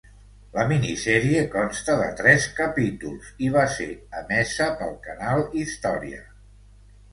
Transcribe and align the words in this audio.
La 0.53 0.61
minisèrie 0.69 1.43
consta 1.55 1.97
de 1.99 2.07
tres 2.21 2.47
capítols 2.61 3.29
i 3.49 3.53
va 3.59 3.67
ser 3.75 3.89
emesa 4.23 4.73
pel 4.83 4.99
canal 5.07 5.47
Història. 5.63 6.27